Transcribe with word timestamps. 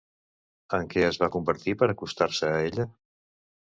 En 0.77 0.87
què 0.93 1.05
es 1.11 1.21
va 1.25 1.31
convertir 1.37 1.77
per 1.85 1.93
acostar-se 1.93 2.53
a 2.53 2.61
ella? 2.67 2.93